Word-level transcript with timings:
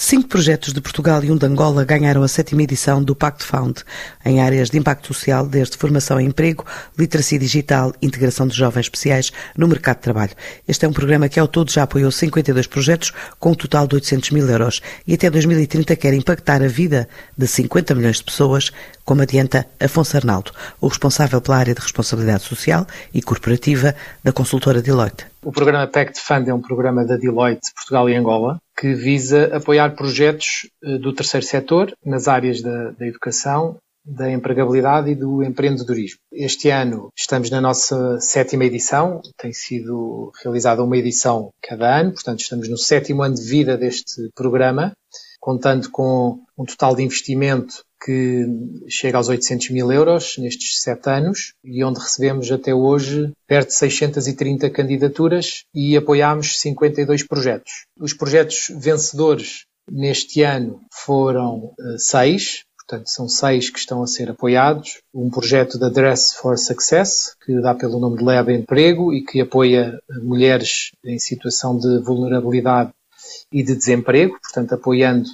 Cinco 0.00 0.28
projetos 0.28 0.72
de 0.72 0.80
Portugal 0.80 1.24
e 1.24 1.32
um 1.32 1.36
de 1.36 1.44
Angola 1.44 1.84
ganharam 1.84 2.22
a 2.22 2.28
sétima 2.28 2.62
edição 2.62 3.02
do 3.02 3.16
Pacto 3.16 3.44
Found, 3.44 3.82
em 4.24 4.40
áreas 4.40 4.70
de 4.70 4.78
impacto 4.78 5.08
social, 5.08 5.44
desde 5.44 5.76
formação 5.76 6.20
em 6.20 6.28
emprego, 6.28 6.64
literacia 6.96 7.36
digital 7.36 7.92
integração 8.00 8.46
de 8.46 8.56
jovens 8.56 8.82
especiais 8.82 9.32
no 9.56 9.66
mercado 9.66 9.96
de 9.96 10.02
trabalho. 10.02 10.30
Este 10.68 10.86
é 10.86 10.88
um 10.88 10.92
programa 10.92 11.28
que 11.28 11.40
ao 11.40 11.48
todo 11.48 11.72
já 11.72 11.82
apoiou 11.82 12.12
52 12.12 12.68
projetos, 12.68 13.12
com 13.40 13.50
um 13.50 13.54
total 13.56 13.88
de 13.88 13.96
800 13.96 14.30
mil 14.30 14.48
euros, 14.48 14.80
e 15.04 15.14
até 15.14 15.28
2030 15.28 15.96
quer 15.96 16.14
impactar 16.14 16.62
a 16.62 16.68
vida 16.68 17.08
de 17.36 17.48
50 17.48 17.92
milhões 17.96 18.18
de 18.18 18.24
pessoas, 18.24 18.70
como 19.04 19.22
adianta 19.22 19.66
Afonso 19.80 20.16
Arnaldo, 20.16 20.52
o 20.80 20.86
responsável 20.86 21.40
pela 21.40 21.56
área 21.56 21.74
de 21.74 21.80
responsabilidade 21.80 22.44
social 22.44 22.86
e 23.12 23.20
corporativa 23.20 23.96
da 24.22 24.30
consultora 24.30 24.80
Deloitte. 24.80 25.26
O 25.42 25.50
programa 25.50 25.88
Pact 25.88 26.20
Fund 26.20 26.46
é 26.46 26.54
um 26.54 26.60
programa 26.60 27.04
da 27.04 27.16
Deloitte 27.16 27.74
Portugal 27.74 28.08
e 28.08 28.14
Angola 28.14 28.60
que 28.78 28.94
visa 28.94 29.56
apoiar 29.56 29.96
projetos 29.96 30.70
eh, 30.84 30.98
do 30.98 31.12
terceiro 31.12 31.44
setor 31.44 31.92
nas 32.04 32.28
áreas 32.28 32.62
da, 32.62 32.92
da 32.92 33.06
educação, 33.06 33.76
da 34.04 34.30
empregabilidade 34.30 35.10
e 35.10 35.14
do 35.16 35.42
empreendedorismo. 35.42 36.20
Este 36.32 36.70
ano 36.70 37.10
estamos 37.16 37.50
na 37.50 37.60
nossa 37.60 38.20
sétima 38.20 38.64
edição, 38.64 39.20
tem 39.36 39.52
sido 39.52 40.32
realizada 40.42 40.82
uma 40.82 40.96
edição 40.96 41.50
cada 41.60 42.00
ano, 42.00 42.12
portanto 42.12 42.40
estamos 42.40 42.68
no 42.68 42.78
sétimo 42.78 43.22
ano 43.22 43.34
de 43.34 43.42
vida 43.42 43.76
deste 43.76 44.30
programa, 44.34 44.92
contando 45.40 45.90
com 45.90 46.40
um 46.56 46.64
total 46.64 46.94
de 46.94 47.02
investimento 47.02 47.82
que 48.00 48.46
chega 48.88 49.18
aos 49.18 49.28
800 49.28 49.70
mil 49.70 49.90
euros 49.92 50.36
nestes 50.38 50.80
sete 50.80 51.08
anos 51.10 51.52
e 51.64 51.82
onde 51.84 52.00
recebemos 52.00 52.50
até 52.50 52.74
hoje 52.74 53.32
perto 53.46 53.68
de 53.68 53.74
630 53.74 54.70
candidaturas 54.70 55.64
e 55.74 55.96
apoiámos 55.96 56.58
52 56.60 57.26
projetos. 57.26 57.86
Os 57.98 58.12
projetos 58.12 58.68
vencedores 58.76 59.64
neste 59.90 60.42
ano 60.42 60.80
foram 60.92 61.72
uh, 61.78 61.98
seis, 61.98 62.64
portanto 62.78 63.08
são 63.08 63.28
seis 63.28 63.70
que 63.70 63.78
estão 63.78 64.02
a 64.02 64.06
ser 64.06 64.30
apoiados. 64.30 65.00
Um 65.12 65.30
projeto 65.30 65.78
da 65.78 65.88
Dress 65.88 66.34
for 66.36 66.56
Success, 66.56 67.34
que 67.44 67.60
dá 67.60 67.74
pelo 67.74 67.98
nome 67.98 68.18
de 68.18 68.24
Leva 68.24 68.52
Emprego 68.52 69.12
e 69.12 69.24
que 69.24 69.40
apoia 69.40 69.98
mulheres 70.22 70.90
em 71.04 71.18
situação 71.18 71.76
de 71.76 72.00
vulnerabilidade 72.00 72.90
e 73.52 73.62
de 73.62 73.74
desemprego, 73.74 74.38
portanto 74.40 74.74
apoiando 74.74 75.28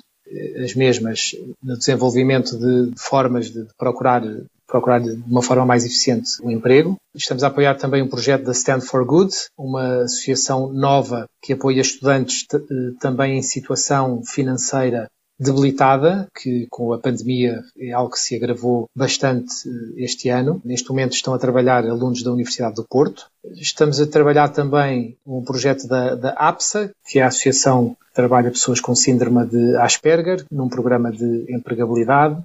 as 0.62 0.75
mesmas 0.75 1.36
no 1.62 1.77
desenvolvimento 1.77 2.58
de 2.58 2.92
formas 2.97 3.50
de 3.50 3.67
procurar 3.77 4.22
procurar 4.66 4.98
de 4.98 5.12
uma 5.28 5.42
forma 5.42 5.64
mais 5.66 5.84
eficiente 5.84 6.31
o 6.42 6.50
emprego. 6.50 6.97
Estamos 7.14 7.44
a 7.44 7.48
apoiar 7.48 7.75
também 7.75 8.03
um 8.03 8.08
projeto 8.08 8.44
da 8.44 8.53
Stand 8.53 8.81
for 8.81 9.05
Good, 9.05 9.33
uma 9.56 10.03
associação 10.03 10.72
nova 10.72 11.28
que 11.42 11.53
apoia 11.53 11.81
estudantes 11.81 12.44
eh, 12.53 12.58
também 12.98 13.39
em 13.39 13.42
situação 13.42 14.22
financeira 14.25 15.08
debilitada, 15.38 16.28
que 16.34 16.66
com 16.70 16.92
a 16.92 16.98
pandemia 16.98 17.62
é 17.78 17.92
algo 17.92 18.12
que 18.12 18.20
se 18.20 18.36
agravou 18.36 18.88
bastante 18.94 19.52
eh, 19.66 20.04
este 20.04 20.28
ano. 20.28 20.60
Neste 20.64 20.88
momento 20.88 21.14
estão 21.14 21.34
a 21.34 21.38
trabalhar 21.38 21.84
alunos 21.84 22.22
da 22.22 22.32
Universidade 22.32 22.76
do 22.76 22.84
Porto. 22.84 23.26
Estamos 23.56 24.00
a 24.00 24.06
trabalhar 24.06 24.48
também 24.50 25.16
um 25.26 25.42
projeto 25.42 25.86
da, 25.88 26.14
da 26.14 26.30
APSA, 26.30 26.92
que 27.06 27.18
é 27.18 27.22
a 27.22 27.28
Associação 27.28 27.96
que 28.00 28.14
trabalha 28.14 28.50
pessoas 28.50 28.80
com 28.80 28.94
síndrome 28.94 29.46
de 29.46 29.76
Asperger, 29.76 30.44
num 30.50 30.68
programa 30.68 31.10
de 31.10 31.46
empregabilidade. 31.48 32.41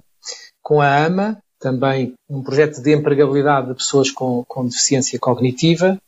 Com 0.62 0.80
a 0.80 1.04
AMA, 1.04 1.38
também 1.60 2.14
um 2.28 2.42
projeto 2.42 2.82
de 2.82 2.92
empregabilidade 2.92 3.68
de 3.68 3.74
pessoas 3.74 4.10
com, 4.10 4.44
com 4.48 4.66
deficiência 4.66 5.18
cognitiva. 5.18 5.98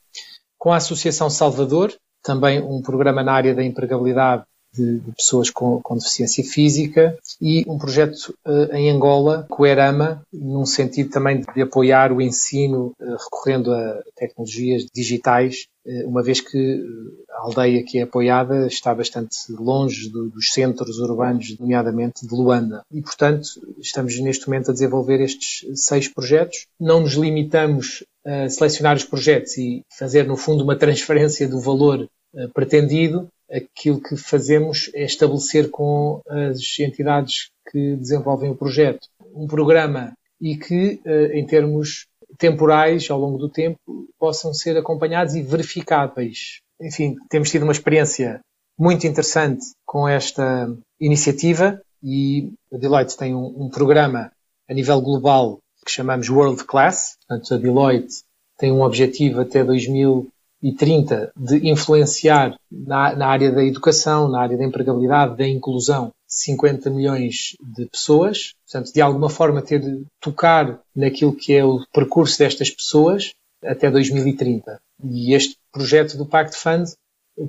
Com 0.59 0.73
a 0.73 0.77
Associação 0.77 1.31
Salvador, 1.31 1.95
também 2.23 2.61
um 2.63 2.81
programa 2.83 3.23
na 3.23 3.33
área 3.33 3.55
da 3.55 3.63
empregabilidade 3.63 4.45
de, 4.75 5.01
de 5.01 5.13
pessoas 5.13 5.51
com, 5.51 5.81
com, 5.83 5.97
deficiência 5.97 6.43
física 6.43 7.17
e 7.41 7.65
um 7.69 7.79
projeto 7.79 8.35
uh, 8.47 8.75
em 8.75 8.91
Angola, 8.91 9.47
Coerama, 9.49 10.23
num 10.33 10.65
sentido 10.65 11.11
também 11.11 11.43
de 11.55 11.63
apoiar 11.63 12.11
o 12.11 12.21
ensino 12.21 12.95
uh, 12.99 13.17
recorrendo 13.25 13.73
a 13.73 14.03
tecnologias 14.17 14.87
digitais, 14.93 15.67
uh, 15.87 16.09
uma 16.09 16.23
vez 16.23 16.41
que 16.41 16.85
a 17.31 17.43
aldeia 17.43 17.85
que 17.85 17.99
é 17.99 18.03
apoiada 18.03 18.67
está 18.67 18.95
bastante 18.95 19.37
longe 19.51 20.09
do, 20.09 20.31
dos 20.31 20.51
centros 20.53 20.99
urbanos, 20.99 21.59
nomeadamente 21.59 22.27
de 22.27 22.35
Luanda. 22.35 22.83
E, 22.91 23.03
portanto, 23.03 23.49
estamos 23.79 24.19
neste 24.21 24.47
momento 24.49 24.71
a 24.71 24.75
desenvolver 24.75 25.21
estes 25.21 25.67
seis 25.79 26.09
projetos. 26.09 26.67
Não 26.81 27.01
nos 27.01 27.13
limitamos 27.13 28.05
a 28.25 28.49
selecionar 28.49 28.97
os 28.97 29.05
projetos 29.05 29.59
e 29.59 29.83
fazer, 29.99 30.27
no 30.27 30.37
fundo, 30.37 30.63
uma 30.65 30.77
transferência 30.77 31.49
do 31.49 31.61
valor 31.61 32.09
pretendido, 32.55 33.29
aquilo 33.53 34.01
que 34.01 34.17
fazemos 34.17 34.91
é 34.95 35.05
estabelecer 35.05 35.71
com 35.71 36.23
as 36.29 36.79
entidades 36.79 37.51
que 37.71 37.97
desenvolvem 37.97 38.51
o 38.51 38.57
projeto 38.57 39.07
um 39.35 39.47
programa 39.47 40.13
e 40.41 40.57
que, 40.57 41.01
eh, 41.05 41.39
em 41.39 41.47
termos 41.47 42.07
temporais, 42.39 43.09
ao 43.11 43.19
longo 43.19 43.39
do 43.39 43.49
tempo, 43.49 43.79
possam 44.19 44.53
ser 44.53 44.77
acompanhados 44.77 45.35
e 45.35 45.43
verificáveis. 45.43 46.61
Enfim, 46.81 47.17
temos 47.29 47.51
tido 47.51 47.63
uma 47.63 47.73
experiência 47.73 48.41
muito 48.79 49.07
interessante 49.07 49.65
com 49.87 50.09
esta 50.09 50.75
iniciativa 51.01 51.81
e 52.03 52.53
a 52.73 52.77
Deloitte 52.77 53.17
tem 53.17 53.35
um, 53.35 53.65
um 53.65 53.71
programa 53.71 54.33
a 54.69 54.75
nível 54.75 55.01
global 55.01 55.59
que 55.85 55.93
chamamos 55.93 56.29
World 56.29 56.65
Class. 56.65 57.17
Portanto, 57.29 57.55
a 57.55 57.59
Deloitte 57.59 58.23
tem 58.59 58.73
um 58.73 58.83
objetivo 58.83 59.41
até 59.41 59.63
2000 59.63 60.29
e 60.63 60.73
30 60.73 61.33
de 61.37 61.69
influenciar 61.69 62.55
na, 62.71 63.17
na, 63.17 63.27
área 63.27 63.51
da 63.51 63.65
educação, 63.65 64.29
na 64.29 64.41
área 64.41 64.57
da 64.57 64.65
empregabilidade, 64.65 65.37
da 65.37 65.47
inclusão, 65.47 66.13
50 66.27 66.89
milhões 66.91 67.57
de 67.61 67.87
pessoas. 67.87 68.53
Portanto, 68.65 68.93
de 68.93 69.01
alguma 69.01 69.29
forma 69.29 69.61
ter 69.61 69.83
tocar 70.21 70.81
naquilo 70.95 71.35
que 71.35 71.53
é 71.53 71.65
o 71.65 71.85
percurso 71.93 72.39
destas 72.39 72.71
pessoas 72.71 73.33
até 73.65 73.91
2030. 73.91 74.81
E 75.05 75.35
este 75.35 75.57
projeto 75.73 76.17
do 76.17 76.27
Pact 76.27 76.57
Fund 76.57 76.89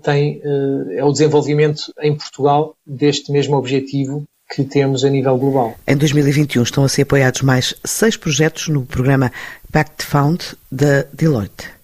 tem, 0.02 0.41
eh, 0.44 0.97
é 0.97 1.03
o 1.03 1.12
desenvolvimento 1.12 1.94
em 2.00 2.16
Portugal 2.16 2.75
deste 2.85 3.31
mesmo 3.31 3.56
objetivo 3.56 4.23
que 4.50 4.63
temos 4.63 5.03
a 5.03 5.09
nível 5.09 5.38
global. 5.38 5.75
Em 5.88 5.97
2021 5.97 6.63
estão 6.63 6.84
a 6.84 6.90
ser 6.90 7.03
apoiados 7.03 7.41
mais 7.41 7.73
seis 7.84 8.16
projetos 8.16 8.68
no 8.68 8.85
programa 8.85 9.31
Pact 9.72 10.06
Fund 10.06 10.56
da 10.72 11.03
Deloitte. 11.13 11.83